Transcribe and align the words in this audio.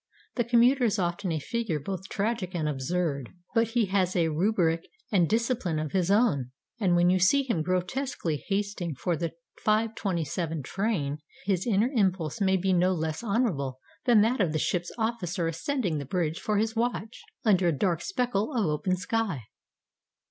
The 0.33 0.43
commuter 0.43 0.83
is 0.85 0.97
often 0.97 1.31
a 1.31 1.37
figure 1.37 1.79
both 1.79 2.09
tragic 2.09 2.55
and 2.55 2.67
absurd; 2.67 3.29
but 3.53 3.67
he 3.77 3.85
has 3.91 4.15
a 4.15 4.29
rubric 4.29 4.87
and 5.11 5.29
discipline 5.29 5.77
of 5.77 5.91
his 5.91 6.09
own. 6.09 6.49
And 6.79 6.95
when 6.95 7.11
you 7.11 7.19
see 7.19 7.43
him 7.43 7.61
grotesquely 7.61 8.43
hasting 8.47 8.95
for 8.95 9.15
the 9.15 9.33
5:27 9.63 10.63
train, 10.63 11.19
his 11.45 11.67
inner 11.67 11.91
impulse 11.93 12.41
may 12.41 12.57
be 12.57 12.73
no 12.73 12.93
less 12.95 13.23
honourable 13.23 13.77
than 14.05 14.21
that 14.21 14.41
of 14.41 14.53
the 14.53 14.57
ship's 14.57 14.91
officer 14.97 15.47
ascending 15.47 15.99
the 15.99 16.05
bridge 16.05 16.39
for 16.39 16.57
his 16.57 16.75
watch 16.75 17.21
under 17.45 17.67
a 17.67 17.71
dark 17.71 18.01
speckle 18.01 18.53
of 18.53 18.65
open 18.65 18.95
sky. 18.95 19.43